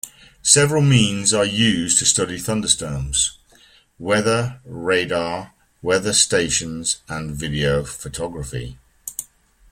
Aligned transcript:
Several 0.41 0.81
means 0.81 1.31
are 1.31 1.45
used 1.45 1.99
to 1.99 2.05
study 2.07 2.39
thunderstorms: 2.39 3.37
weather 3.99 4.59
radar, 4.65 5.53
weather 5.83 6.11
stations, 6.11 6.97
and 7.07 7.35
video 7.35 7.83
photography. 7.83 8.79